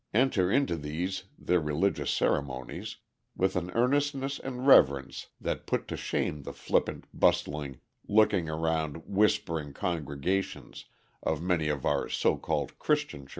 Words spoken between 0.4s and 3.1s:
into these, their religious ceremonies,